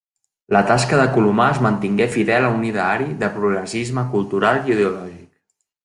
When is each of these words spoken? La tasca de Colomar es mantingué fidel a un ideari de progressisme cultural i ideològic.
La 0.55 0.61
tasca 0.69 0.97
de 0.99 1.03
Colomar 1.17 1.49
es 1.55 1.59
mantingué 1.67 2.07
fidel 2.15 2.47
a 2.47 2.51
un 2.55 2.65
ideari 2.71 3.09
de 3.23 3.31
progressisme 3.39 4.09
cultural 4.17 4.63
i 4.65 4.79
ideològic. 4.79 5.27